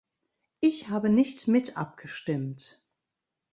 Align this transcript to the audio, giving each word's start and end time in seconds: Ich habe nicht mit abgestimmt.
Ich 0.61 0.89
habe 0.89 1.09
nicht 1.09 1.47
mit 1.47 1.77
abgestimmt. 1.77 2.81